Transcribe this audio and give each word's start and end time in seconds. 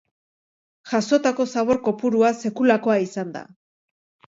Jasotako 0.93 1.47
zabor 1.55 1.83
kopurua 1.91 2.35
sekulakoa 2.43 3.01
izan 3.09 3.41
da. 3.41 3.49